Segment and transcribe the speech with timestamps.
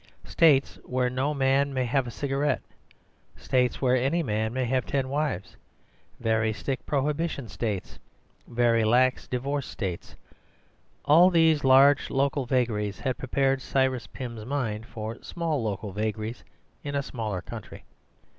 [0.25, 2.63] States where no man may have a cigarette,
[3.37, 5.57] States where any man may have ten wives,
[6.19, 7.99] very strict prohibition States,
[8.47, 15.61] very lax divorce States—all these large local vagaries had prepared Cyrus Pym's mind for small
[15.61, 16.43] local vagaries
[16.83, 17.83] in a smaller country.